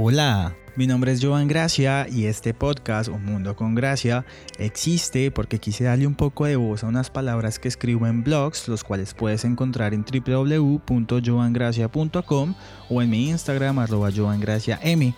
[0.00, 4.24] Hola, mi nombre es Joan Gracia y este podcast, Un Mundo con Gracia,
[4.56, 8.68] existe porque quise darle un poco de voz a unas palabras que escribo en blogs,
[8.68, 12.54] los cuales puedes encontrar en www.joangracia.com
[12.88, 15.14] o en mi Instagram arroba joangraciam.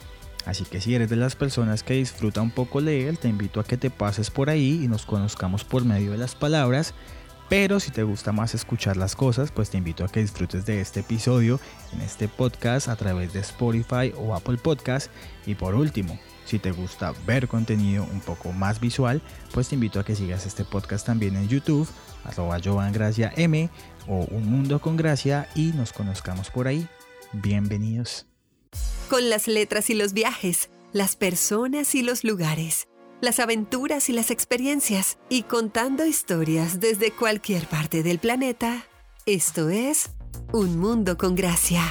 [0.46, 3.64] Así que si eres de las personas que disfruta un poco leer, te invito a
[3.64, 6.94] que te pases por ahí y nos conozcamos por medio de las palabras
[7.50, 10.80] pero si te gusta más escuchar las cosas, pues te invito a que disfrutes de
[10.80, 11.58] este episodio
[11.92, 15.10] en este podcast a través de Spotify o Apple Podcast.
[15.46, 19.20] Y por último, si te gusta ver contenido un poco más visual,
[19.52, 21.88] pues te invito a que sigas este podcast también en YouTube,
[22.22, 22.60] arroba
[22.92, 23.68] Gracia M
[24.06, 26.86] o Un Mundo con Gracia y nos conozcamos por ahí.
[27.32, 28.26] Bienvenidos.
[29.08, 32.86] Con las letras y los viajes, las personas y los lugares
[33.20, 38.84] las aventuras y las experiencias, y contando historias desde cualquier parte del planeta.
[39.26, 40.10] Esto es
[40.52, 41.82] Un Mundo con Gracia.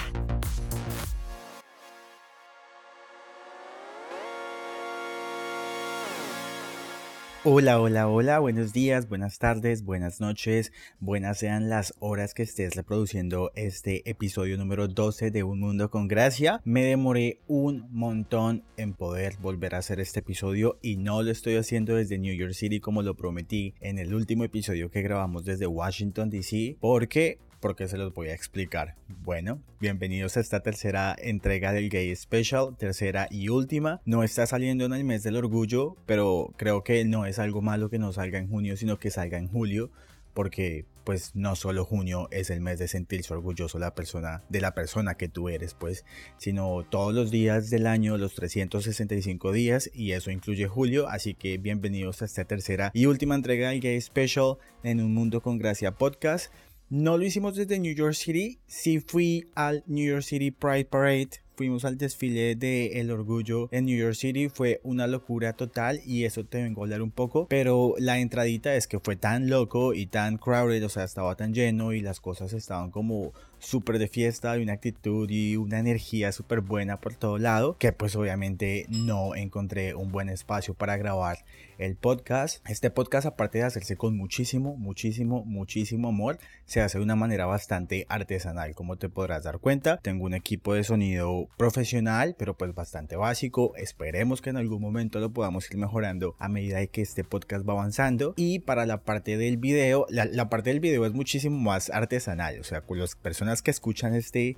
[7.52, 12.76] Hola, hola, hola, buenos días, buenas tardes, buenas noches, buenas sean las horas que estés
[12.76, 16.62] reproduciendo este episodio número 12 de Un Mundo con Gracia.
[16.64, 21.56] Me demoré un montón en poder volver a hacer este episodio y no lo estoy
[21.56, 25.66] haciendo desde New York City como lo prometí en el último episodio que grabamos desde
[25.66, 28.96] Washington DC porque porque se los voy a explicar.
[29.08, 34.02] Bueno, bienvenidos a esta tercera entrega del Gay Special, tercera y última.
[34.06, 37.90] No está saliendo en el mes del orgullo, pero creo que no es algo malo
[37.90, 39.92] que no salga en junio, sino que salga en julio,
[40.34, 44.76] porque pues no solo junio es el mes de sentirse orgulloso la persona de la
[44.76, 46.06] persona que tú eres, pues,
[46.38, 51.58] sino todos los días del año, los 365 días y eso incluye julio, así que
[51.58, 55.96] bienvenidos a esta tercera y última entrega del Gay Special en un mundo con gracia
[55.96, 56.54] podcast.
[56.92, 61.30] No lo hicimos desde New York City, sí fui al New York City Pride Parade.
[61.56, 66.24] Fuimos al desfile de El Orgullo en New York City, fue una locura total y
[66.24, 69.94] eso te vengo a hablar un poco, pero la entradita es que fue tan loco
[69.94, 74.08] y tan crowded, o sea, estaba tan lleno y las cosas estaban como súper de
[74.08, 78.86] fiesta y una actitud y una energía súper buena por todo lado, que pues obviamente
[78.90, 81.40] no encontré un buen espacio para grabar
[81.80, 82.68] el podcast.
[82.70, 87.46] Este podcast aparte de hacerse con muchísimo, muchísimo, muchísimo amor, se hace de una manera
[87.46, 89.98] bastante artesanal, como te podrás dar cuenta.
[89.98, 93.74] Tengo un equipo de sonido profesional, pero pues bastante básico.
[93.76, 97.74] Esperemos que en algún momento lo podamos ir mejorando a medida que este podcast va
[97.74, 98.34] avanzando.
[98.36, 102.60] Y para la parte del video, la, parte del video es muchísimo más artesanal.
[102.60, 104.56] O sea, con las personas que escuchan este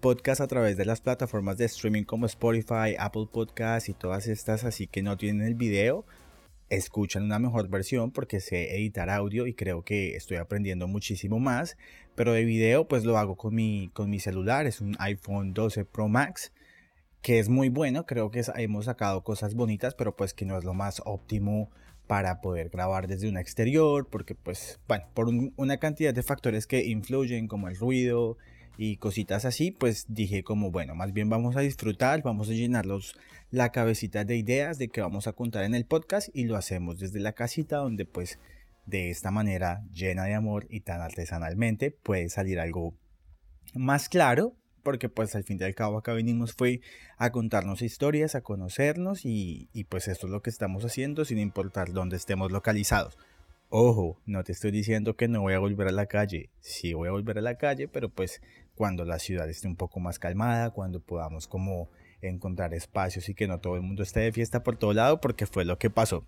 [0.00, 4.64] podcast a través de las plataformas de streaming como Spotify, Apple Podcasts y todas estas,
[4.64, 6.04] así que no tienen el video,
[6.70, 11.76] escuchan una mejor versión porque sé editar audio y creo que estoy aprendiendo muchísimo más.
[12.16, 15.84] Pero de video pues lo hago con mi, con mi celular, es un iPhone 12
[15.84, 16.52] Pro Max
[17.22, 20.64] que es muy bueno, creo que hemos sacado cosas bonitas, pero pues que no es
[20.64, 21.70] lo más óptimo
[22.06, 26.84] para poder grabar desde un exterior, porque pues, bueno, por una cantidad de factores que
[26.84, 28.36] influyen como el ruido,
[28.76, 33.14] y cositas así, pues dije como, bueno, más bien vamos a disfrutar, vamos a llenarlos
[33.50, 36.98] la cabecita de ideas de que vamos a contar en el podcast y lo hacemos
[36.98, 38.38] desde la casita donde pues
[38.86, 42.94] de esta manera llena de amor y tan artesanalmente puede salir algo
[43.74, 46.80] más claro porque pues al fin y al cabo acá venimos fue
[47.16, 51.38] a contarnos historias, a conocernos y, y pues esto es lo que estamos haciendo sin
[51.38, 53.16] importar dónde estemos localizados.
[53.74, 56.50] Ojo, no te estoy diciendo que no voy a volver a la calle.
[56.60, 58.42] Sí voy a volver a la calle, pero pues
[58.74, 61.88] cuando la ciudad esté un poco más calmada, cuando podamos como
[62.20, 65.46] encontrar espacios y que no todo el mundo esté de fiesta por todo lado, porque
[65.46, 66.26] fue lo que pasó.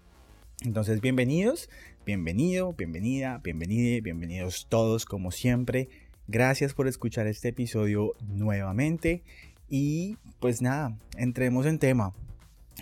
[0.63, 1.69] Entonces, bienvenidos,
[2.07, 5.89] bienvenido, bienvenida, bienvenida, bienvenidos todos como siempre.
[6.27, 9.23] Gracias por escuchar este episodio nuevamente.
[9.69, 12.15] Y pues nada, entremos en tema.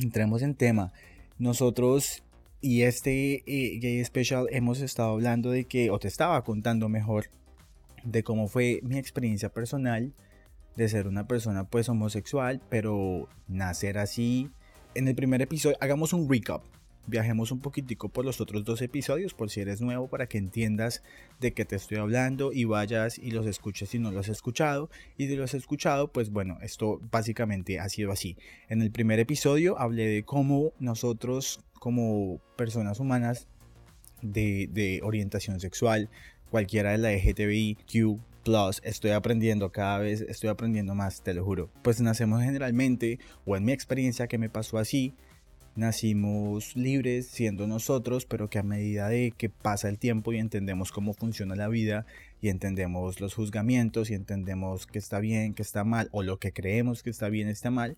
[0.01, 0.93] Entremos en tema.
[1.39, 2.23] Nosotros
[2.61, 7.27] y este eh, Gay Special hemos estado hablando de que, o te estaba contando mejor,
[8.05, 10.13] de cómo fue mi experiencia personal
[10.77, 14.51] de ser una persona pues homosexual, pero nacer así.
[14.95, 16.63] En el primer episodio, hagamos un recap.
[17.07, 21.03] Viajemos un poquitico por los otros dos episodios por si eres nuevo para que entiendas
[21.41, 24.89] de qué te estoy hablando y vayas y los escuches si no los has escuchado.
[25.17, 28.37] Y si los escuchado, pues bueno, esto básicamente ha sido así.
[28.69, 33.49] En el primer episodio hablé de cómo nosotros como personas humanas
[34.23, 36.09] de, orientación sexual,
[36.51, 41.71] cualquiera de la LGTBIQ Plus, estoy aprendiendo cada vez, estoy aprendiendo más, te lo juro.
[41.83, 45.15] Pues nacemos generalmente, o en mi experiencia que me pasó así,
[45.75, 50.93] nacimos libres siendo nosotros, pero que a medida de que pasa el tiempo y entendemos
[50.93, 52.07] cómo funciona la vida
[52.41, 56.53] y entendemos los juzgamientos y entendemos que está bien, que está mal, o lo que
[56.53, 57.97] creemos que está bien, está mal,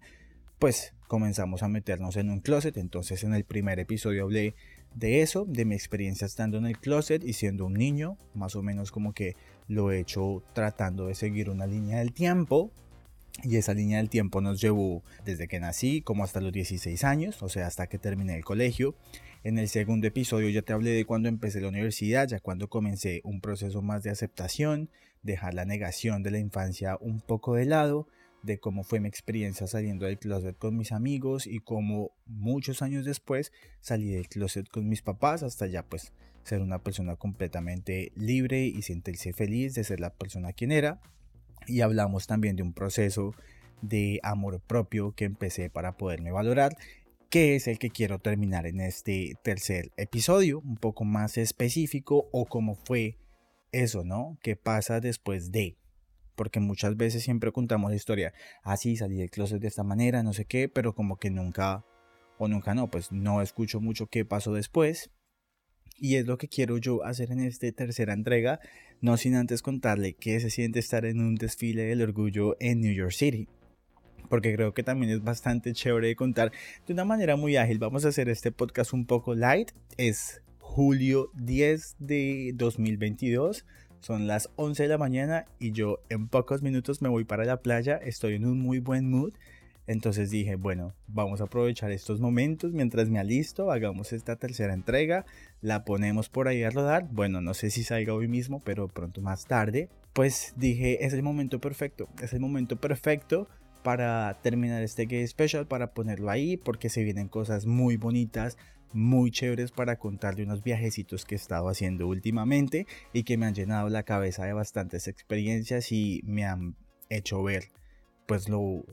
[0.58, 2.76] pues comenzamos a meternos en un closet.
[2.76, 4.54] Entonces en el primer episodio hablé
[4.94, 8.62] de eso, de mi experiencia estando en el closet y siendo un niño, más o
[8.62, 9.36] menos como que
[9.66, 12.70] lo he hecho tratando de seguir una línea del tiempo.
[13.42, 17.42] Y esa línea del tiempo nos llevó desde que nací como hasta los 16 años,
[17.42, 18.94] o sea, hasta que terminé el colegio.
[19.42, 23.20] En el segundo episodio ya te hablé de cuando empecé la universidad, ya cuando comencé
[23.24, 24.88] un proceso más de aceptación,
[25.22, 28.06] dejar la negación de la infancia un poco de lado,
[28.42, 33.04] de cómo fue mi experiencia saliendo del closet con mis amigos y cómo muchos años
[33.04, 36.12] después salí del closet con mis papás hasta ya pues
[36.44, 41.00] ser una persona completamente libre y sentirse feliz de ser la persona quien era.
[41.66, 43.34] Y hablamos también de un proceso
[43.82, 46.76] de amor propio que empecé para poderme valorar,
[47.30, 52.46] que es el que quiero terminar en este tercer episodio, un poco más específico o
[52.46, 53.18] cómo fue
[53.72, 54.38] eso, ¿no?
[54.42, 55.76] ¿Qué pasa después de?
[56.34, 58.32] porque muchas veces siempre contamos la historia,
[58.62, 61.84] así ah, salí del closet de esta manera, no sé qué, pero como que nunca,
[62.38, 65.10] o nunca no, pues no escucho mucho qué pasó después.
[65.96, 68.60] Y es lo que quiero yo hacer en esta tercera entrega,
[69.00, 72.92] no sin antes contarle qué se siente estar en un desfile del orgullo en New
[72.92, 73.48] York City.
[74.28, 76.50] Porque creo que también es bastante chévere de contar
[76.86, 77.78] de una manera muy ágil.
[77.78, 79.70] Vamos a hacer este podcast un poco light.
[79.96, 83.64] Es julio 10 de 2022
[84.04, 87.62] son las 11 de la mañana y yo en pocos minutos me voy para la
[87.62, 87.96] playa.
[87.96, 89.32] Estoy en un muy buen mood.
[89.86, 95.26] Entonces dije, bueno, vamos a aprovechar estos momentos mientras me alisto, hagamos esta tercera entrega,
[95.60, 97.08] la ponemos por ahí a rodar.
[97.10, 99.88] Bueno, no sé si salga hoy mismo, pero pronto más tarde.
[100.12, 103.48] Pues dije, es el momento perfecto, es el momento perfecto
[103.82, 108.56] para terminar este Gay Special, para ponerlo ahí, porque se vienen cosas muy bonitas,
[108.94, 113.54] muy chéveres para contarle unos viajecitos que he estado haciendo últimamente y que me han
[113.54, 116.76] llenado la cabeza de bastantes experiencias y me han
[117.10, 117.64] hecho ver
[118.26, 118.84] pues lo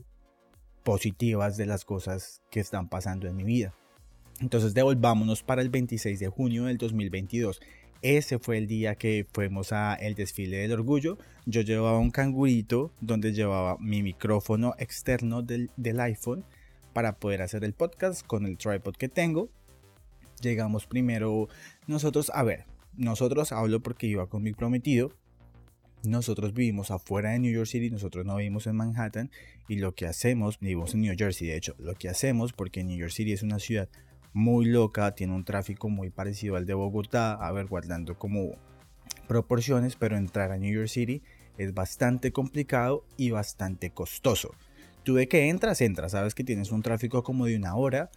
[0.83, 3.73] positivas de las cosas que están pasando en mi vida.
[4.39, 7.61] Entonces devolvámonos para el 26 de junio del 2022.
[8.01, 11.17] Ese fue el día que fuimos a el desfile del orgullo.
[11.45, 16.43] Yo llevaba un cangurito donde llevaba mi micrófono externo del, del iPhone
[16.93, 19.49] para poder hacer el podcast con el tripod que tengo
[20.41, 21.47] llegamos primero
[21.87, 22.65] nosotros, a ver,
[22.97, 25.13] nosotros hablo porque iba con mi prometido,
[26.03, 29.31] nosotros vivimos afuera de New York City, nosotros no vivimos en Manhattan
[29.67, 32.97] y lo que hacemos, vivimos en New Jersey de hecho, lo que hacemos porque New
[32.97, 33.89] York City es una ciudad
[34.33, 38.55] muy loca, tiene un tráfico muy parecido al de Bogotá, a ver, guardando como
[39.27, 41.21] proporciones, pero entrar a New York City
[41.57, 44.55] es bastante complicado y bastante costoso.
[45.03, 48.09] Tú de que entras, entras, sabes que tienes un tráfico como de una hora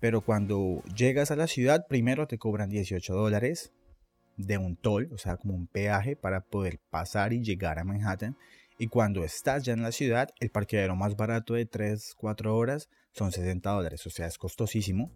[0.00, 3.72] pero cuando llegas a la ciudad, primero te cobran 18 dólares
[4.36, 8.36] de un toll, o sea, como un peaje para poder pasar y llegar a Manhattan.
[8.78, 12.88] Y cuando estás ya en la ciudad, el parqueadero más barato de 3, 4 horas
[13.12, 15.10] son 60 dólares, o sea, es costosísimo.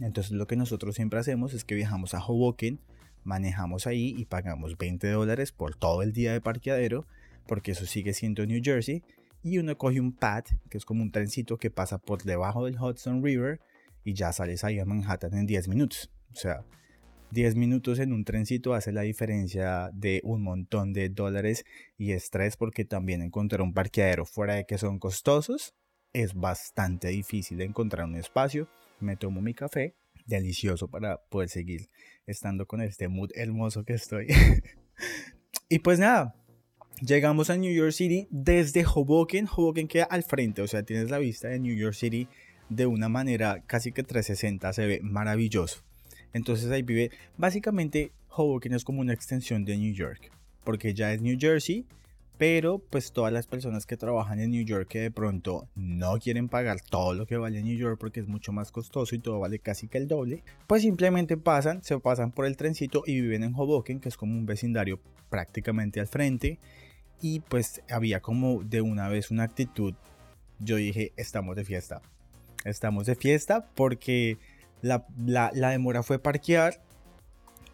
[0.00, 2.80] Entonces lo que nosotros siempre hacemos es que viajamos a Hoboken,
[3.22, 7.06] manejamos ahí y pagamos 20 dólares por todo el día de parqueadero,
[7.46, 9.02] porque eso sigue siendo New Jersey.
[9.42, 12.80] Y uno coge un pad, que es como un trencito que pasa por debajo del
[12.80, 13.60] Hudson River,
[14.02, 16.10] y ya sales ahí a Manhattan en 10 minutos.
[16.32, 16.64] O sea,
[17.34, 21.64] 10 minutos en un trencito hace la diferencia de un montón de dólares
[21.98, 25.74] y estrés porque también encontrar un parqueadero fuera de que son costosos
[26.12, 28.68] es bastante difícil encontrar un espacio.
[29.00, 31.90] Me tomo mi café, delicioso para poder seguir
[32.24, 34.28] estando con este mood hermoso que estoy.
[35.68, 36.36] y pues nada,
[37.00, 39.48] llegamos a New York City desde Hoboken.
[39.48, 42.28] Hoboken queda al frente, o sea, tienes la vista de New York City
[42.68, 45.82] de una manera casi que 360, se ve maravilloso.
[46.34, 50.30] Entonces ahí vive, básicamente Hoboken es como una extensión de New York,
[50.64, 51.86] porque ya es New Jersey,
[52.36, 56.48] pero pues todas las personas que trabajan en New York que de pronto no quieren
[56.48, 59.60] pagar todo lo que vale New York porque es mucho más costoso y todo vale
[59.60, 63.54] casi que el doble, pues simplemente pasan, se pasan por el trencito y viven en
[63.54, 65.00] Hoboken, que es como un vecindario
[65.30, 66.58] prácticamente al frente.
[67.20, 69.94] Y pues había como de una vez una actitud,
[70.58, 72.02] yo dije, estamos de fiesta,
[72.64, 74.38] estamos de fiesta porque
[74.84, 76.80] la, demora fue parquear,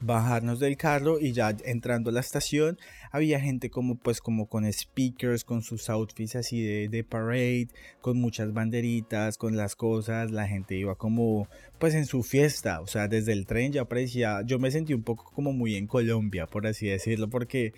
[0.00, 2.78] bajarnos del carro y ya entrando a la estación
[3.10, 7.68] había gente como pues como con speakers, con sus outfits así de, de, parade,
[8.00, 11.48] con muchas banderitas, con las cosas, la gente iba como
[11.78, 15.02] pues en su fiesta, o sea, desde el tren ya parecía, yo me sentí un
[15.02, 17.74] poco como muy en Colombia, por así decirlo, porque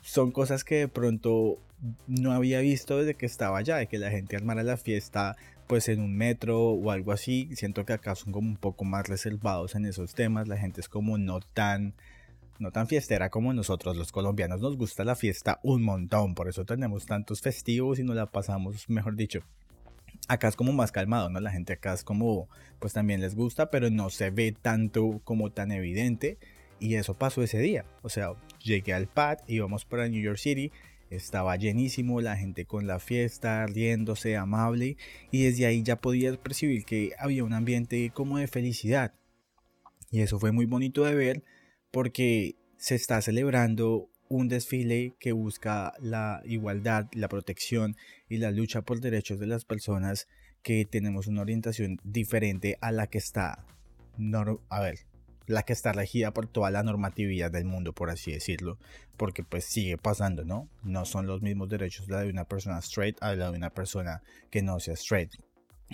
[0.00, 1.58] son cosas que de pronto
[2.06, 5.36] no había visto desde que estaba allá, de que la gente armara la fiesta
[5.68, 7.48] pues en un metro o algo así.
[7.54, 10.48] Siento que acá son como un poco más reservados en esos temas.
[10.48, 11.94] La gente es como no tan,
[12.58, 14.60] no tan fiestera como nosotros los colombianos.
[14.60, 18.88] Nos gusta la fiesta un montón, por eso tenemos tantos festivos y nos la pasamos,
[18.88, 19.42] mejor dicho,
[20.26, 21.40] Acá es como más calmado, ¿no?
[21.40, 22.48] La gente acá es como,
[22.80, 26.38] pues también les gusta, pero no se ve tanto como tan evidente.
[26.80, 27.86] Y eso pasó ese día.
[28.02, 28.32] O sea,
[28.62, 30.70] llegué al pad, íbamos para New York City,
[31.10, 34.96] estaba llenísimo, la gente con la fiesta, riéndose, amable.
[35.30, 39.14] Y desde ahí ya podías percibir que había un ambiente como de felicidad.
[40.10, 41.44] Y eso fue muy bonito de ver
[41.90, 47.96] porque se está celebrando un desfile que busca la igualdad, la protección
[48.28, 50.28] y la lucha por derechos de las personas
[50.62, 53.64] que tenemos una orientación diferente a la que está,
[54.68, 54.98] a ver,
[55.48, 58.78] la que está regida por toda la normatividad del mundo, por así decirlo,
[59.16, 60.68] porque pues sigue pasando, ¿no?
[60.84, 64.22] No son los mismos derechos la de una persona straight a la de una persona
[64.50, 65.32] que no sea straight.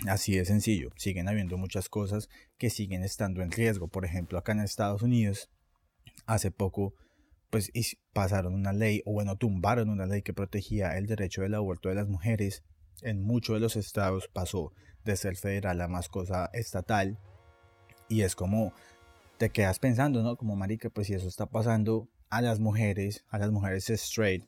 [0.07, 3.87] Así de sencillo, siguen habiendo muchas cosas que siguen estando en riesgo.
[3.87, 5.49] Por ejemplo, acá en Estados Unidos,
[6.25, 6.93] hace poco
[7.49, 7.71] pues
[8.11, 11.95] pasaron una ley, o bueno, tumbaron una ley que protegía el derecho del aborto de
[11.95, 12.65] las mujeres.
[13.01, 14.73] En muchos de los estados pasó
[15.05, 17.17] de ser federal a más cosa estatal.
[18.09, 18.73] Y es como,
[19.37, 20.37] te quedas pensando, ¿no?
[20.37, 24.45] Como marica, pues si eso está pasando a las mujeres, a las mujeres straight,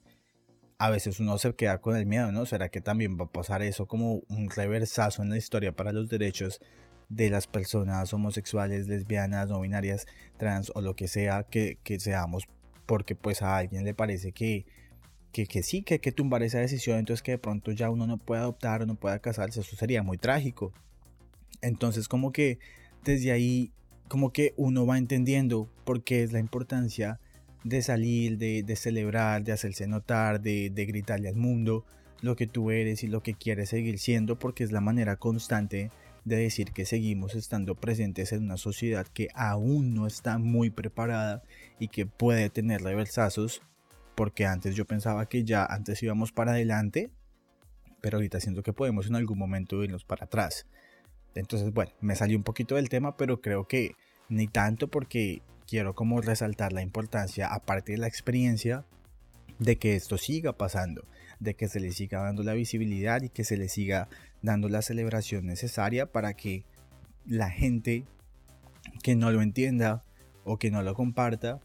[0.80, 2.46] a veces uno se queda con el miedo, ¿no?
[2.46, 6.08] ¿Será que también va a pasar eso como un reversazo en la historia para los
[6.08, 6.60] derechos
[7.10, 10.06] de las personas homosexuales, lesbianas, no binarias,
[10.38, 12.44] trans o lo que sea que, seamos
[12.86, 14.66] porque pues a alguien le parece que,
[15.32, 18.18] que, sí, que hay que tumbar esa decisión, entonces que de pronto ya uno no
[18.18, 20.74] puede adoptar o no pueda casarse, eso sería muy trágico.
[21.62, 22.60] Entonces como que
[23.04, 23.74] desde ahí,
[24.08, 27.20] como que uno va entendiendo por qué es la importancia
[27.64, 31.86] de salir, de, celebrar, de hacerse notar, de, de gritarle al mundo
[32.22, 35.92] lo que tú eres y lo que quieres seguir siendo, porque es la manera constante
[36.28, 41.42] de decir que seguimos estando presentes en una sociedad que aún no está muy preparada
[41.80, 43.62] y que puede tener reversazos,
[44.16, 47.12] porque antes yo pensaba que ya antes íbamos para adelante,
[48.02, 50.66] pero ahorita siento que podemos en algún momento irnos para atrás.
[51.40, 53.96] Entonces, bueno, me salió un poquito del tema, pero creo que
[54.30, 58.86] ni tanto porque quiero como resaltar la importancia, aparte de la experiencia,
[59.60, 61.06] de que esto siga pasando,
[61.40, 64.08] de que se le siga dando la visibilidad y que se le siga
[64.42, 66.64] dando la celebración necesaria para que
[67.26, 68.06] la gente
[69.04, 70.04] que no lo entienda
[70.44, 71.60] o que no lo comparta,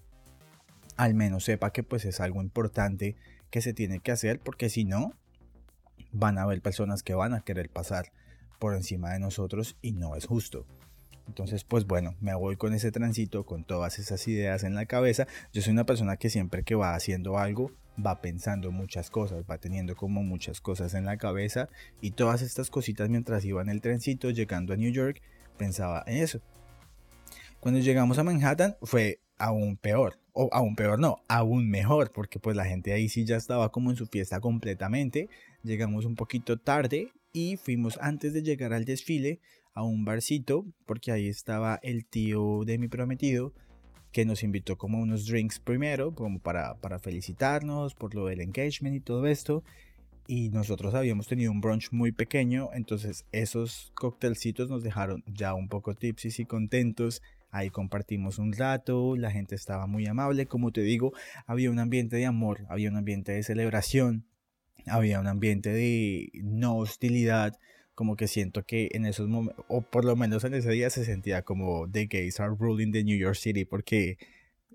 [0.97, 3.17] al menos sepa que pues es algo importante
[3.50, 5.12] que se tiene que hacer, porque si no,
[6.11, 8.12] van a haber personas que van a querer pasar
[8.62, 10.66] por encima de nosotros y no es justo.
[11.26, 15.26] Entonces, pues bueno, me voy con ese tránsito, con todas esas ideas en la cabeza.
[15.52, 19.59] Yo soy una persona que siempre que va haciendo algo, va pensando muchas cosas, va
[19.59, 21.69] teniendo como muchas cosas en la cabeza
[22.00, 25.23] y todas estas cositas mientras iba en el trencito llegando a New York,
[25.57, 26.40] pensaba en eso.
[27.59, 32.54] Cuando llegamos a Manhattan fue aún peor, o aún peor no, aún mejor, porque pues
[32.54, 35.28] la gente ahí sí ya estaba como en su fiesta completamente.
[35.64, 39.41] Llegamos un poquito tarde y fuimos antes de llegar al desfile
[39.75, 43.55] a un barcito, porque ahí estaba el tío de mi prometido
[44.12, 48.95] que nos invitó como unos drinks primero, como para, para felicitarnos por lo del engagement
[48.95, 49.65] y todo esto.
[50.29, 55.69] Y nosotros habíamos tenido un brunch muy pequeño, entonces esos coctelcitos nos dejaron ya un
[55.69, 57.23] poco tipsy y contentos.
[57.51, 61.12] Ahí compartimos un rato, la gente estaba muy amable, como te digo,
[61.47, 64.27] había un ambiente de amor, había un ambiente de celebración,
[64.87, 67.59] había un ambiente de no hostilidad,
[67.95, 71.05] como que siento que en esos momentos, o por lo menos en ese día se
[71.05, 74.19] sentía como The Gays are ruling the New York City, porque,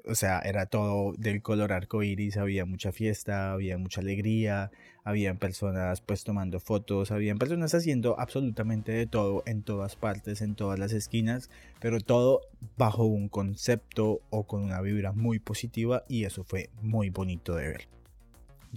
[0.05, 4.71] o sea, era todo del color arco iris, había mucha fiesta, había mucha alegría,
[5.03, 10.55] habían personas pues tomando fotos, habían personas haciendo absolutamente de todo en todas partes, en
[10.55, 11.49] todas las esquinas,
[11.79, 12.41] pero todo
[12.77, 17.67] bajo un concepto o con una vibra muy positiva y eso fue muy bonito de
[17.69, 17.97] ver.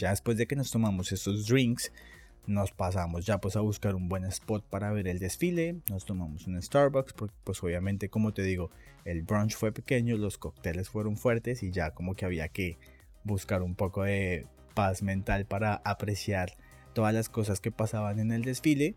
[0.00, 1.92] Ya después de que nos tomamos esos drinks,
[2.46, 6.46] nos pasamos ya pues a buscar un buen spot para ver el desfile, nos tomamos
[6.46, 8.70] un Starbucks, porque pues obviamente como te digo,
[9.04, 12.78] el brunch fue pequeño, los cócteles fueron fuertes y ya como que había que
[13.24, 16.56] buscar un poco de paz mental para apreciar
[16.94, 18.94] todas las cosas que pasaban en el desfile.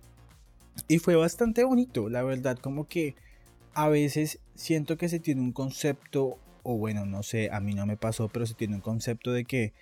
[0.88, 3.16] Y fue bastante bonito, la verdad, como que
[3.74, 7.86] a veces siento que se tiene un concepto, o bueno, no sé, a mí no
[7.86, 9.74] me pasó, pero se tiene un concepto de que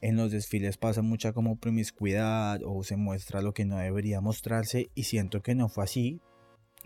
[0.00, 4.90] en los desfiles pasa mucha como promiscuidad o se muestra lo que no debería mostrarse
[4.94, 6.20] y siento que no fue así.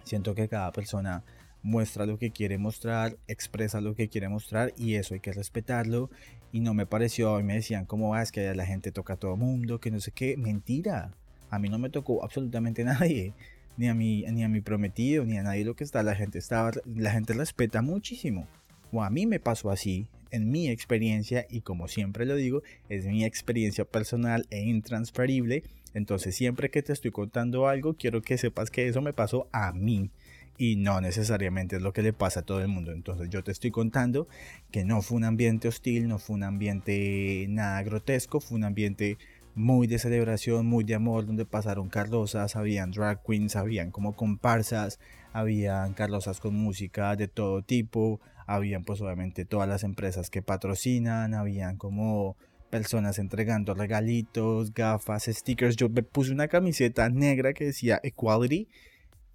[0.02, 1.24] Siento que cada persona
[1.62, 6.10] muestra lo que quiere mostrar, expresa lo que quiere mostrar y eso hay que respetarlo.
[6.50, 9.16] Y no me pareció, hoy me decían como vas, ah, que la gente toca a
[9.16, 11.12] todo mundo, que no sé qué, mentira.
[11.50, 13.32] A mí no me tocó absolutamente nadie,
[13.76, 16.02] ni a mi, ni a mi prometido, ni a nadie lo que está.
[16.02, 18.48] La gente estaba, la gente respeta muchísimo.
[18.92, 23.06] O a mí me pasó así en mi experiencia y como siempre lo digo, es
[23.06, 25.62] mi experiencia personal e intransferible.
[25.94, 29.72] Entonces siempre que te estoy contando algo, quiero que sepas que eso me pasó a
[29.72, 30.10] mí
[30.58, 32.90] y no necesariamente es lo que le pasa a todo el mundo.
[32.90, 34.26] Entonces yo te estoy contando
[34.72, 39.18] que no fue un ambiente hostil, no fue un ambiente nada grotesco, fue un ambiente
[39.54, 44.98] muy de celebración, muy de amor, donde pasaron carrozas, habían drag queens, habían como comparsas,
[45.32, 51.34] habían carrozas con música de todo tipo, habían pues obviamente todas las empresas que patrocinan,
[51.34, 52.36] habían como
[52.70, 55.76] personas entregando regalitos, gafas, stickers.
[55.76, 58.68] Yo me puse una camiseta negra que decía Equality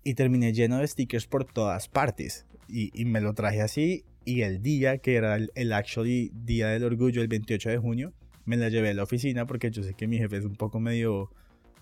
[0.03, 2.45] y terminé lleno de stickers por todas partes.
[2.67, 6.83] Y, me lo traje así y el día que era el, el actually Día del
[6.83, 8.13] Orgullo, el 28 de junio,
[8.45, 10.79] me la llevé a la oficina porque yo sé que mi jefe es un poco
[10.79, 11.31] medio,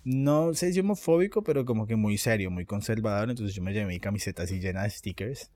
[0.06, 3.30] no sé si homofóbico, pero como que muy serio, muy conservador.
[3.30, 5.52] Entonces yo me llevé mi camiseta así llena de stickers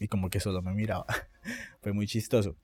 [0.00, 1.06] y como que solo me miraba.
[1.82, 2.56] Fue muy chistoso.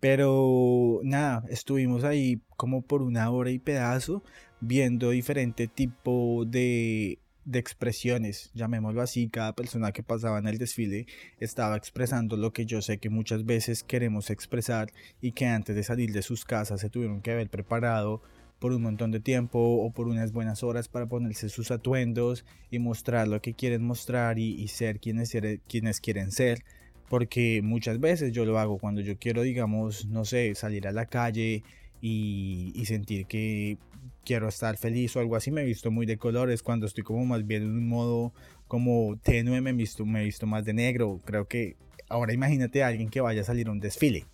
[0.00, 4.24] Pero nada, estuvimos ahí como por una hora y pedazo
[4.60, 11.06] viendo diferente tipo de, de expresiones, llamémoslo así, cada persona que pasaba en el desfile
[11.38, 15.82] estaba expresando lo que yo sé que muchas veces queremos expresar y que antes de
[15.82, 18.22] salir de sus casas se tuvieron que haber preparado
[18.62, 22.78] por un montón de tiempo o por unas buenas horas para ponerse sus atuendos y
[22.78, 26.62] mostrar lo que quieren mostrar y, ser quienes, quienes quieren ser
[27.08, 31.06] porque muchas veces yo lo hago cuando yo quiero, digamos, no sé, salir a la
[31.06, 31.64] calle
[32.00, 33.78] y, sentir que
[34.24, 37.26] quiero estar feliz o algo así, me he visto muy de colores, cuando estoy como
[37.26, 38.32] más bien en un modo
[38.68, 41.74] como tenue, me he visto, me he visto más de negro, creo que
[42.08, 44.24] ahora imagínate a alguien que vaya a salir a un desfile,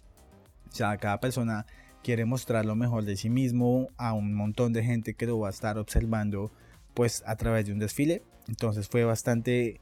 [0.70, 1.64] o sea, cada persona
[2.08, 5.48] quiere mostrar lo mejor de sí mismo a un montón de gente que lo va
[5.48, 6.50] a estar observando
[6.94, 9.78] pues a través de un desfile, entonces fue bastante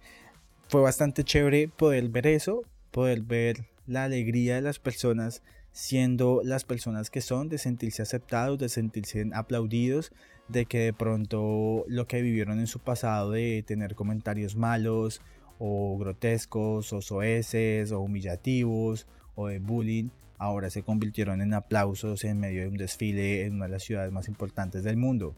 [0.66, 6.64] fue bastante chévere poder ver eso poder ver la alegría de las personas siendo las
[6.64, 10.10] personas que son, de sentirse aceptados, de sentirse aplaudidos,
[10.48, 15.20] de que de pronto lo que vivieron en su pasado de tener comentarios malos
[15.60, 22.38] o grotescos o soeces o humillativos o de bullying, ahora se convirtieron en aplausos en
[22.38, 25.34] medio de un desfile en una de las ciudades más importantes del mundo.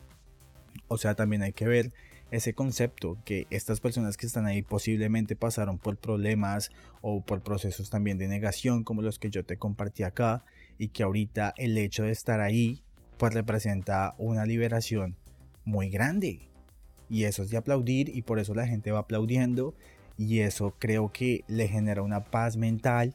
[0.88, 1.92] O sea, también hay que ver
[2.30, 7.90] ese concepto que estas personas que están ahí posiblemente pasaron por problemas o por procesos
[7.90, 10.44] también de negación como los que yo te compartí acá
[10.76, 12.82] y que ahorita el hecho de estar ahí
[13.16, 15.16] pues representa una liberación
[15.64, 16.48] muy grande
[17.08, 19.74] y eso es de aplaudir y por eso la gente va aplaudiendo
[20.18, 23.14] y eso creo que le genera una paz mental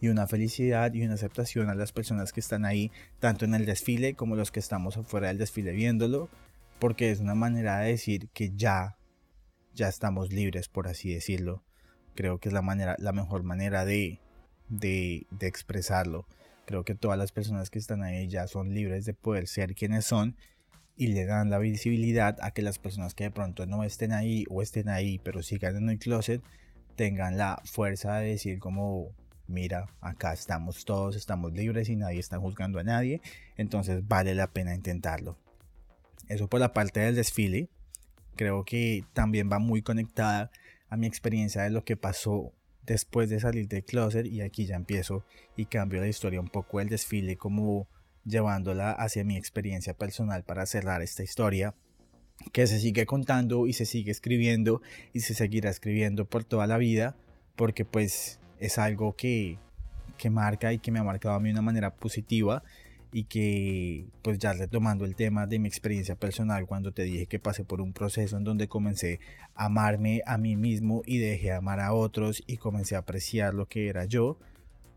[0.00, 3.66] y una felicidad y una aceptación a las personas que están ahí tanto en el
[3.66, 6.28] desfile como los que estamos afuera del desfile viéndolo
[6.78, 8.98] porque es una manera de decir que ya,
[9.74, 11.62] ya estamos libres, por así decirlo.
[12.14, 14.20] Creo que es la, manera, la mejor manera de,
[14.68, 16.26] de, de expresarlo.
[16.66, 20.04] Creo que todas las personas que están ahí ya son libres de poder ser quienes
[20.04, 20.36] son
[20.96, 24.44] y le dan la visibilidad a que las personas que de pronto no estén ahí
[24.48, 26.40] o estén ahí pero sigan en el closet
[26.94, 29.10] tengan la fuerza de decir como
[29.46, 33.20] mira acá estamos todos estamos libres y nadie está juzgando a nadie
[33.56, 35.36] entonces vale la pena intentarlo
[36.28, 37.68] eso por la parte del desfile.
[38.36, 40.50] Creo que también va muy conectada
[40.88, 42.52] a mi experiencia de lo que pasó
[42.82, 45.24] después de salir del closet y aquí ya empiezo
[45.56, 47.88] y cambio la historia un poco del desfile como
[48.24, 51.74] llevándola hacia mi experiencia personal para cerrar esta historia
[52.52, 56.76] que se sigue contando y se sigue escribiendo y se seguirá escribiendo por toda la
[56.76, 57.16] vida
[57.56, 59.58] porque pues es algo que,
[60.18, 62.62] que marca y que me ha marcado a mí de una manera positiva
[63.14, 67.38] y que pues ya retomando el tema de mi experiencia personal cuando te dije que
[67.38, 69.20] pasé por un proceso en donde comencé
[69.54, 73.66] a amarme a mí mismo y dejé amar a otros y comencé a apreciar lo
[73.66, 74.36] que era yo,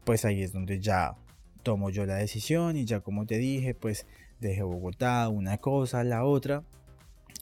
[0.04, 1.15] pues ahí es donde ya
[1.62, 4.08] tomo yo la decisión y ya como te dije pues
[4.39, 6.63] dejé Bogotá una cosa, la otra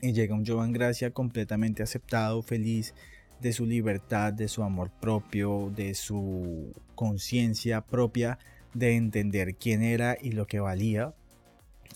[0.01, 2.93] y llega un Joan Gracia completamente aceptado, feliz
[3.39, 8.39] de su libertad, de su amor propio, de su conciencia propia
[8.73, 11.13] de entender quién era y lo que valía.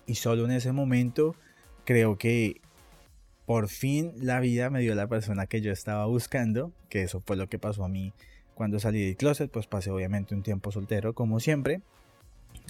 [0.06, 1.36] Y solo en ese momento
[1.86, 2.62] creo que
[3.46, 7.36] por fin la vida me dio la persona que yo estaba buscando, que eso fue
[7.36, 8.14] lo que pasó a mí
[8.60, 11.82] cuando salí del closet, pues pasé obviamente un tiempo soltero como siempre.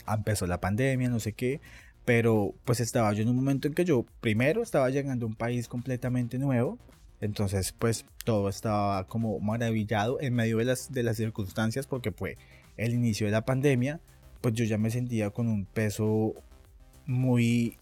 [0.08, 1.62] Empezó la pandemia, no sé qué,
[2.06, 5.34] pero pues estaba yo en un momento en que yo primero estaba llegando a un
[5.34, 6.78] país completamente nuevo,
[7.22, 12.38] entonces pues todo estaba como maravillado en medio de las, de las circunstancias porque fue
[12.78, 14.00] el inicio de la pandemia,
[14.42, 16.34] pues yo ya me sentía con un peso
[17.06, 17.78] muy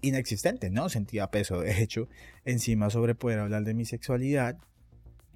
[0.00, 0.88] inexistente, ¿no?
[0.88, 2.08] Sentía peso, de hecho,
[2.44, 4.56] encima sobre poder hablar de mi sexualidad.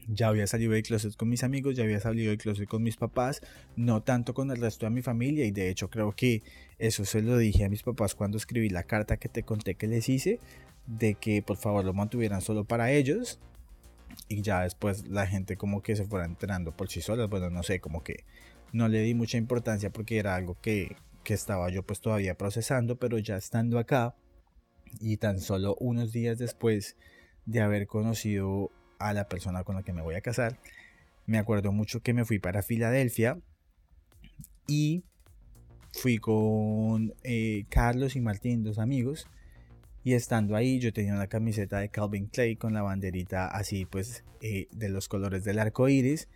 [0.09, 2.97] Ya había salido de closet con mis amigos, ya había salido de closet con mis
[2.97, 3.41] papás,
[3.77, 6.43] no tanto con el resto de mi familia y de hecho creo que
[6.79, 9.87] eso se lo dije a mis papás cuando escribí la carta que te conté que
[9.87, 10.41] les hice,
[10.87, 13.41] de que por favor lo mantuvieran solo para ellos
[14.29, 17.63] y ya después la gente como que se fuera enterando por sí sola, bueno no
[17.63, 18.25] sé, como que
[18.73, 22.97] no le di mucha importancia porque era algo que, que estaba yo pues todavía procesando,
[22.97, 24.15] pero ya estando acá
[25.01, 26.97] y tan solo unos días después
[27.47, 28.71] de haber conocido
[29.09, 30.59] a la persona con la que me voy a casar,
[31.27, 33.39] me acuerdo mucho que me fui para Filadelfia
[34.67, 35.05] y
[35.93, 39.29] fui con eh, Carlos y Martín, dos amigos,
[40.05, 44.25] y estando ahí yo tenía una camiseta de Calvin Clay con la banderita así pues
[44.41, 46.29] eh, de los colores del arco iris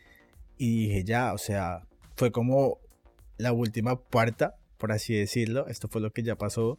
[0.57, 2.79] y dije ya, o sea, fue como
[3.39, 6.79] la última puerta, por así decirlo, esto fue lo que ya pasó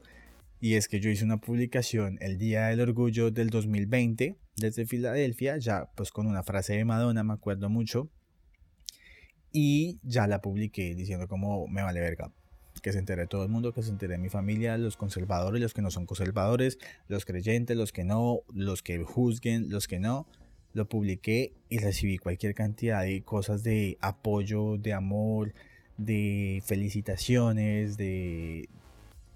[0.60, 5.58] y es que yo hice una publicación el Día del Orgullo del 2020 desde Filadelfia,
[5.58, 8.10] ya pues con una frase de Madonna, me acuerdo mucho.
[9.54, 12.32] Y ya la publiqué diciendo como me vale verga.
[12.82, 15.82] Que se entere todo el mundo, que se entere mi familia, los conservadores, los que
[15.82, 20.28] no son conservadores, los creyentes, los que no, los que juzguen, los que no.
[20.74, 25.54] Lo publiqué y recibí cualquier cantidad de cosas de apoyo, de amor,
[25.98, 28.70] de felicitaciones, de,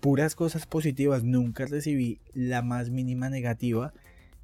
[0.02, 3.94] puras cosas positivas, nunca recibí la más mínima negativa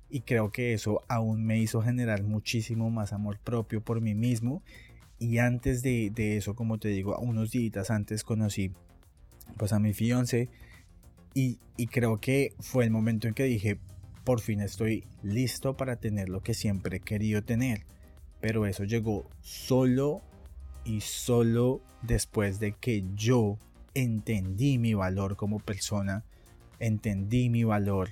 [0.09, 4.63] y creo que eso aún me hizo generar muchísimo más amor propio por mí mismo
[5.19, 8.71] y antes de, eso, como te digo, unos días antes conocí
[9.57, 10.49] pues a mi fiance
[11.33, 13.79] y, y creo que fue el momento en que dije,
[14.23, 17.85] por fin estoy listo para tener lo que siempre he querido tener.
[18.39, 20.21] Pero eso llegó solo
[20.83, 23.57] y solo después de que yo
[23.93, 26.23] entendí mi valor como persona,
[26.79, 28.09] entendí mi valor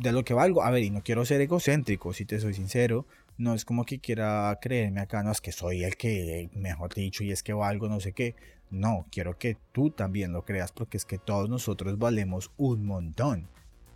[0.00, 0.62] de lo que valgo.
[0.62, 3.06] A ver, y no quiero ser egocéntrico, si te soy sincero,
[3.38, 7.22] no es como que quiera creerme acá, no es que soy el que, mejor dicho,
[7.22, 8.34] y es que valgo no sé qué.
[8.70, 13.48] No, quiero que tú también lo creas porque es que todos nosotros valemos un montón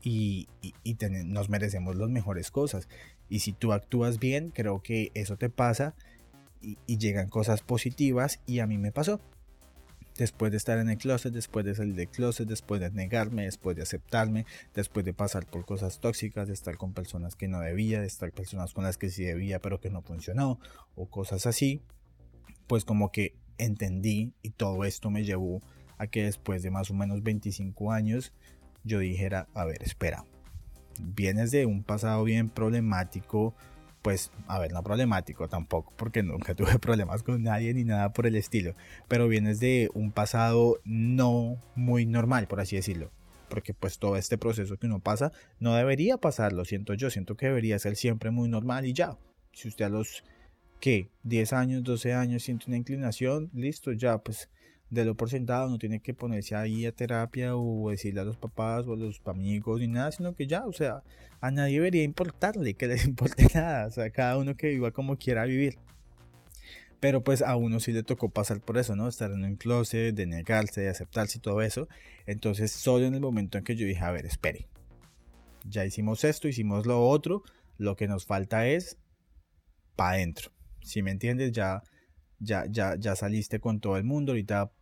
[0.02, 0.48] y,
[1.24, 2.88] nos merecemos las mejores cosas.
[3.28, 5.94] Y si tú actúas bien, creo que eso te pasa
[6.60, 9.20] y llegan cosas positivas y a mí me pasó
[10.16, 13.76] después de estar en el closet, después de salir del closet, después de negarme, después
[13.76, 18.00] de aceptarme, después de pasar por cosas tóxicas, de estar con personas que no debía,
[18.00, 20.60] de estar personas con las que sí debía pero que no funcionó
[20.94, 21.82] o cosas así,
[22.66, 25.62] pues como que entendí y todo esto me llevó
[25.98, 28.32] a que después de más o menos 25 años
[28.84, 30.26] yo dijera, a ver, espera,
[31.00, 33.54] vienes de un pasado bien problemático,
[34.04, 38.26] pues, a ver, no problemático tampoco, porque nunca tuve problemas con nadie ni nada por
[38.26, 38.74] el estilo,
[39.08, 43.10] pero vienes de un pasado no muy normal, por así decirlo,
[43.48, 47.46] porque pues todo este proceso que uno pasa no debería pasarlo, siento yo, siento que
[47.46, 49.16] debería ser siempre muy normal y ya,
[49.52, 50.22] si usted a los,
[50.80, 51.08] ¿qué?
[51.22, 54.50] 10 años, 12 años siente una inclinación, listo, ya, pues
[54.94, 58.36] de lo por sentado, no tiene que ponerse ahí a terapia o decirle a los
[58.36, 61.02] papás o a los amigos ni nada, sino que ya, o sea,
[61.40, 65.16] a nadie debería importarle que les importe nada, o sea, cada uno que viva como
[65.16, 65.78] quiera vivir.
[67.04, 69.08] Pero pues a uno sí le tocó pasar por eso, ¿no?
[69.08, 71.86] Estar en un closet, de negarse, de aceptarse y todo eso.
[72.24, 74.68] Entonces, solo en el momento en que yo dije, a ver, espere.
[75.68, 77.42] Ya hicimos esto, hicimos lo otro.
[77.76, 78.96] Lo que nos falta es
[79.96, 80.50] para adentro.
[80.80, 81.82] Si me entiendes, ya,
[82.38, 84.32] ya, ya, ya saliste con todo el mundo.
[84.32, 84.72] Ahorita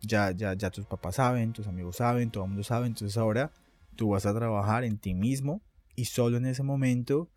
[0.00, 2.86] ya, ya, ya tus papás saben, tus amigos saben, todo el mundo sabe.
[2.86, 3.52] Entonces ahora
[3.96, 5.60] tú vas a trabajar en ti mismo
[5.96, 7.28] y solo en ese momento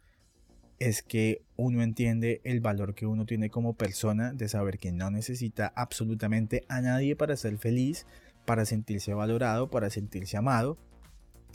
[0.80, 5.12] es que uno entiende el valor que uno tiene como persona de saber que no
[5.12, 8.08] necesita absolutamente a nadie para ser feliz,
[8.46, 10.78] para sentirse valorado, para sentirse amado.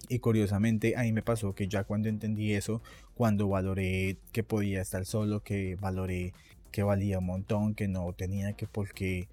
[0.08, 2.82] Y curiosamente a mí me pasó que ya cuando entendí eso,
[3.14, 6.32] cuando valoré que podía estar solo, que valoré
[6.70, 9.28] que valía un montón, que no tenía que por qué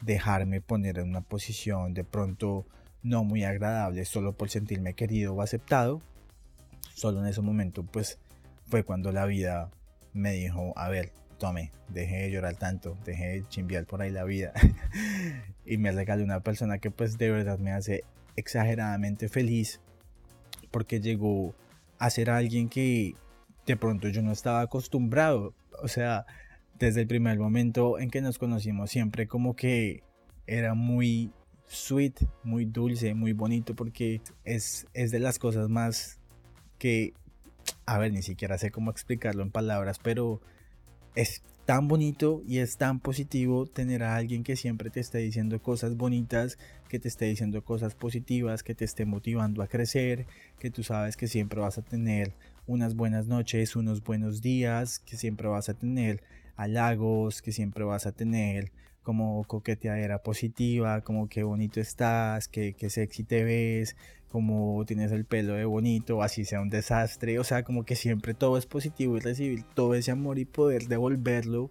[0.00, 2.66] dejarme poner en una posición de pronto
[3.02, 6.00] no muy agradable solo por sentirme querido o aceptado.
[6.94, 8.18] Solo en ese momento pues
[8.66, 9.70] fue cuando la vida
[10.12, 14.24] me dijo, a ver, tome, deje de llorar tanto, deje de chimbiar por ahí la
[14.24, 14.52] vida.
[15.64, 18.04] y me regaló una persona que pues de verdad me hace
[18.36, 19.80] exageradamente feliz
[20.70, 21.54] porque llegó
[21.98, 23.14] a ser alguien que
[23.66, 25.54] de pronto yo no estaba acostumbrado.
[25.82, 26.26] O sea,
[26.78, 30.02] desde el primer momento en que nos conocimos siempre como que
[30.46, 31.32] era muy
[31.66, 36.18] sweet, muy dulce, muy bonito porque es, es de las cosas más
[36.78, 37.12] que,
[37.86, 40.40] a ver, ni siquiera sé cómo explicarlo en palabras, pero
[41.14, 45.60] es tan bonito y es tan positivo tener a alguien que siempre te esté diciendo
[45.60, 46.56] cosas bonitas,
[46.88, 50.26] que te esté diciendo cosas positivas, que te esté motivando a crecer,
[50.58, 52.32] que tú sabes que siempre vas a tener
[52.66, 56.22] unas buenas noches, unos buenos días, que siempre vas a tener
[56.58, 62.90] halagos, que siempre vas a tener como coqueteadera positiva, como qué bonito estás, qué, qué
[62.90, 63.96] sexy te ves,
[64.28, 68.34] como tienes el pelo de bonito, así sea un desastre, o sea, como que siempre
[68.34, 71.70] todo es positivo y recibir todo ese amor y poder devolverlo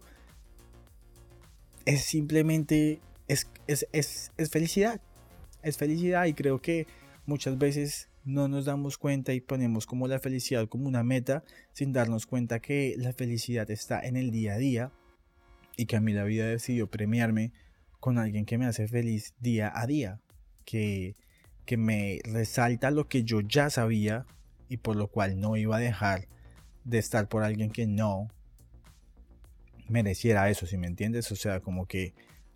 [1.86, 5.00] es simplemente, es, es, es, es felicidad,
[5.64, 6.88] es felicidad y creo que
[7.26, 11.94] muchas veces no nos damos cuenta y ponemos como la felicidad como una meta sin
[11.94, 14.92] darnos cuenta que la felicidad está en el día a día
[15.78, 17.54] y que a mí la vida decidió premiarme
[18.02, 20.20] con alguien que me hace feliz día a día,
[20.66, 21.16] que,
[21.66, 24.26] que me resalta lo que yo ya sabía
[24.68, 26.28] y por lo cual no iba a dejar
[26.84, 28.28] de estar por alguien que no
[29.88, 32.14] mereciera eso, si me entiendes, o sea, como que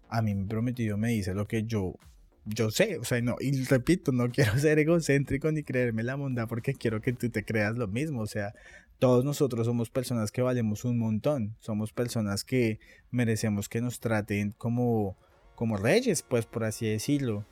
[0.10, 1.96] a mí mi prometido me dice lo que yo
[2.54, 6.48] yo sé, o sea, no, y repito, no quiero ser egocéntrico ni creerme la bondad
[6.48, 8.54] porque quiero que tú te creas lo mismo, o sea,
[9.00, 14.52] todos nosotros somos personas que valemos un montón, somos personas que merecemos que nos traten
[14.52, 15.18] como,
[15.56, 17.46] como reyes, pues por así decirlo,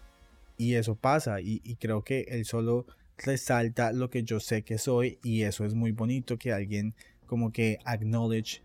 [0.58, 2.86] y eso pasa, y, y creo que él solo
[3.18, 6.94] resalta lo que yo sé que soy, y eso es muy bonito que alguien
[7.26, 8.62] como que acknowledge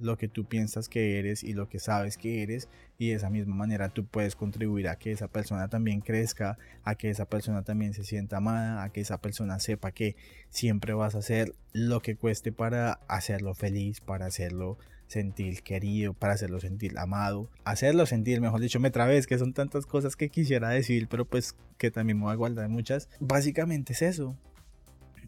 [0.00, 3.30] lo que tú piensas que eres y lo que sabes que eres y de esa
[3.30, 7.62] misma manera tú puedes contribuir a que esa persona también crezca, a que esa persona
[7.62, 10.16] también se sienta amada, a que esa persona sepa que
[10.50, 16.34] siempre vas a hacer lo que cueste para hacerlo feliz, para hacerlo sentir querido, para
[16.34, 20.68] hacerlo sentir amado, hacerlo sentir, mejor dicho, me vez que son tantas cosas que quisiera
[20.68, 23.08] decir, pero pues que también me voy a guardar muchas.
[23.18, 24.36] Básicamente es eso.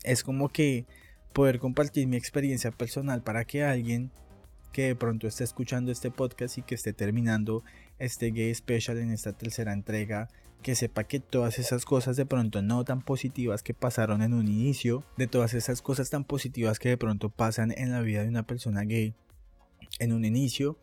[0.05, 0.87] Es como que
[1.33, 4.11] poder compartir mi experiencia personal para que alguien
[4.73, 7.65] que de pronto esté escuchando este podcast y que esté terminando
[7.99, 10.29] este Gay Special en esta tercera entrega,
[10.63, 14.47] que sepa que todas esas cosas de pronto no tan positivas que pasaron en un
[14.47, 18.29] inicio, de todas esas cosas tan positivas que de pronto pasan en la vida de
[18.29, 19.15] una persona gay
[19.99, 20.79] en un inicio,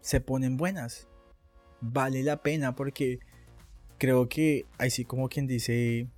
[0.00, 1.08] se ponen buenas.
[1.80, 3.18] Vale la pena porque
[3.98, 6.08] creo que así como quien dice,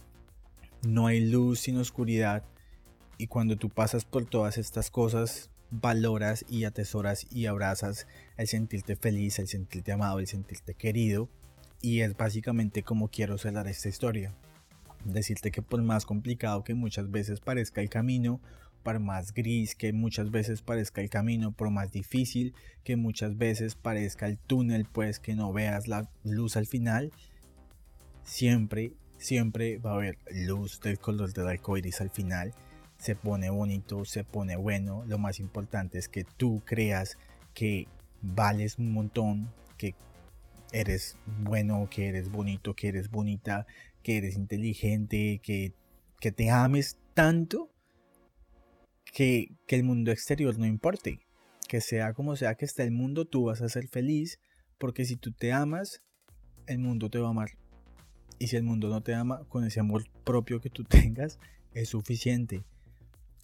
[0.82, 2.44] no hay luz sin oscuridad.
[3.16, 8.06] Y cuando tú pasas por todas estas cosas, valoras y atesoras y abrazas
[8.36, 11.28] el sentirte feliz, el sentirte amado, el sentirte querido.
[11.80, 14.32] Y es básicamente como quiero cerrar esta historia.
[15.04, 18.40] Decirte que por más complicado que muchas veces parezca el camino,
[18.82, 23.74] por más gris que muchas veces parezca el camino, por más difícil que muchas veces
[23.74, 27.10] parezca el túnel, pues que no veas la luz al final,
[28.22, 32.54] siempre, siempre va a haber luz del color del arco iris al final
[33.04, 35.04] se pone bonito, se pone bueno.
[35.06, 37.18] Lo más importante es que tú creas
[37.52, 37.86] que
[38.22, 39.94] vales un montón, que
[40.72, 43.66] eres bueno, que eres bonito, que eres bonita,
[44.02, 45.74] que eres inteligente, que,
[46.18, 47.70] que te ames tanto
[49.12, 51.20] que, que el mundo exterior no importe.
[51.68, 54.40] Que sea como sea que esté el mundo, tú vas a ser feliz
[54.78, 56.00] porque si tú te amas,
[56.66, 57.50] el mundo te va a amar.
[58.38, 61.38] Y si el mundo no te ama, con ese amor propio que tú tengas,
[61.74, 62.64] es suficiente.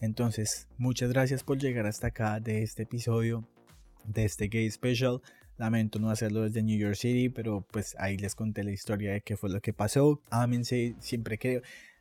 [0.00, 3.46] Entonces, muchas gracias por llegar hasta acá de este episodio,
[4.04, 5.20] de este Gay Special.
[5.58, 9.20] Lamento no hacerlo desde New York City, pero pues ahí les conté la historia de
[9.20, 10.22] qué fue lo que pasó.
[10.30, 11.60] Ámense, siempre creo.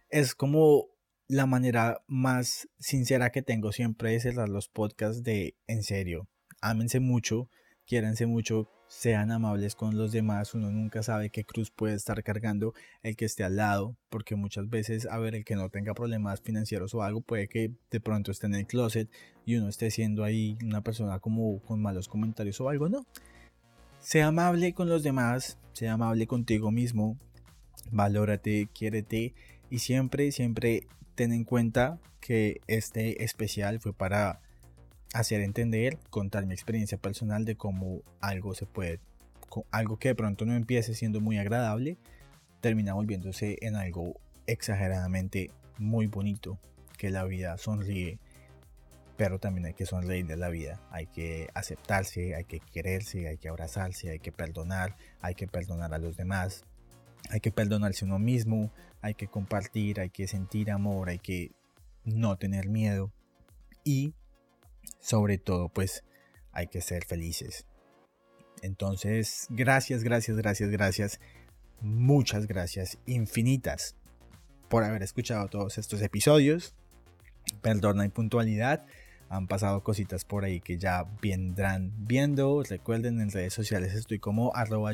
[0.09, 0.87] Es como
[1.27, 6.29] la manera más sincera que tengo siempre de cerrar los podcasts de en serio.
[6.61, 7.49] Ámense mucho,
[7.85, 12.73] quiéranse mucho, sean amables con los demás, uno nunca sabe qué cruz puede estar cargando
[13.03, 16.41] el que esté al lado, porque muchas veces, a ver, el que no tenga problemas
[16.41, 19.07] financieros o algo, puede que de pronto esté en el closet
[19.45, 23.05] y uno esté siendo ahí una persona como con malos comentarios o algo, no.
[23.99, 27.15] Sea amable con los demás, sea amable contigo mismo,
[27.91, 29.35] valórate, quiérete
[29.69, 34.41] y siempre, siempre ten en cuenta que este especial fue para
[35.13, 38.99] hacer entender, contar mi experiencia personal de cómo algo se puede,
[39.71, 41.97] algo que de pronto no empiece siendo muy agradable,
[42.61, 46.59] termina volviéndose en algo exageradamente muy bonito,
[46.97, 48.19] que la vida sonríe,
[49.15, 53.37] pero también hay que sonreír de la vida, hay que aceptarse, hay que quererse, hay
[53.37, 56.63] que abrazarse, hay que perdonar, hay que perdonar a los demás,
[57.29, 61.51] hay que perdonarse uno mismo, hay que compartir, hay que sentir amor, hay que
[62.03, 63.11] no tener miedo.
[63.83, 64.13] Y
[64.99, 66.03] sobre todo pues
[66.51, 67.65] hay que ser felices.
[68.61, 71.19] Entonces, gracias, gracias, gracias, gracias,
[71.81, 73.95] muchas gracias infinitas
[74.67, 76.75] por haber escuchado todos estos episodios.
[77.61, 78.85] Perdona puntualidad
[79.29, 82.63] han pasado cositas por ahí que ya vendrán viendo.
[82.63, 84.93] Recuerden en redes sociales estoy como arroba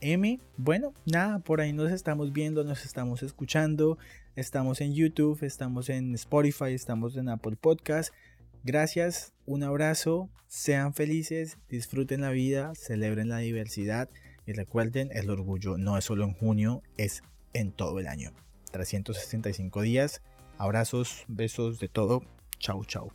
[0.00, 0.40] M.
[0.56, 3.98] Bueno, nada, por ahí nos estamos viendo, nos estamos escuchando.
[4.34, 8.12] Estamos en YouTube, estamos en Spotify, estamos en Apple Podcast.
[8.64, 14.08] Gracias, un abrazo, sean felices, disfruten la vida, celebren la diversidad
[14.46, 17.22] y recuerden, el orgullo no es solo en junio, es
[17.54, 18.30] en todo el año.
[18.70, 20.22] 365 días,
[20.58, 22.22] abrazos, besos, de todo.
[22.60, 23.10] Chau, chau.